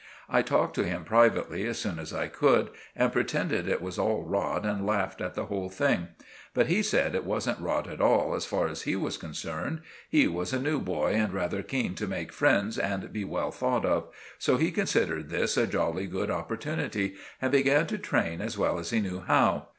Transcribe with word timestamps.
I 0.27 0.41
talked 0.41 0.73
to 0.77 0.83
him 0.83 1.03
privately 1.05 1.67
as 1.67 1.77
soon 1.77 1.99
as 1.99 2.11
I 2.11 2.25
could, 2.27 2.71
and 2.95 3.11
pretended 3.13 3.67
it 3.69 3.83
was 3.83 3.99
all 3.99 4.23
rot 4.23 4.65
and 4.65 4.83
laughed 4.83 5.21
at 5.21 5.35
the 5.35 5.45
whole 5.45 5.69
thing. 5.69 6.07
But 6.55 6.65
he 6.65 6.81
said 6.81 7.13
it 7.13 7.23
wasn't 7.23 7.59
rot 7.59 7.87
at 7.87 8.01
all 8.01 8.33
as 8.33 8.47
far 8.47 8.67
as 8.67 8.81
he 8.81 8.95
was 8.95 9.15
concerned. 9.19 9.81
He 10.09 10.27
was 10.27 10.53
a 10.53 10.59
new 10.59 10.79
boy 10.79 11.13
and 11.13 11.31
rather 11.31 11.61
keen 11.61 11.93
to 11.93 12.07
make 12.07 12.33
friends 12.33 12.79
and 12.79 13.13
be 13.13 13.23
well 13.23 13.51
thought 13.51 13.85
of; 13.85 14.09
so 14.39 14.57
he 14.57 14.71
considered 14.71 15.29
this 15.29 15.55
a 15.55 15.67
jolly 15.67 16.07
good 16.07 16.31
opportunity 16.31 17.13
and 17.39 17.51
began 17.51 17.85
to 17.85 17.99
train 17.99 18.41
as 18.41 18.57
well 18.57 18.79
as 18.79 18.89
he 18.89 19.01
knew 19.01 19.19
how. 19.19 19.67